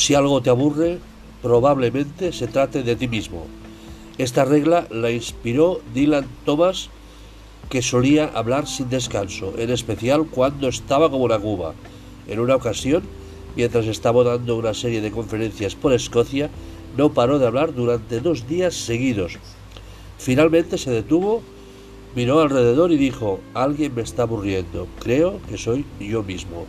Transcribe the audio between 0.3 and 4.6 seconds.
te aburre, probablemente se trate de ti mismo. Esta